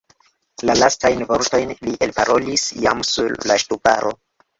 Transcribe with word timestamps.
La 0.69 0.75
lastajn 0.77 1.19
vortojn 1.31 1.73
li 1.87 1.93
elparolis 2.05 2.63
jam 2.87 3.05
sur 3.11 3.37
la 3.53 3.59
ŝtuparo. 3.65 4.15